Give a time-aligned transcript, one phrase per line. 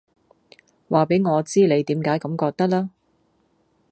[0.89, 2.89] 話畀我知你點解咁覺得啦